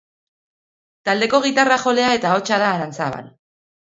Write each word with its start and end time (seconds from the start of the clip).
Taldeko 1.09 1.41
gitarra-jolea 1.45 2.09
eta 2.21 2.31
ahotsa 2.33 2.59
da 2.65 2.71
Aranzabal. 2.79 3.29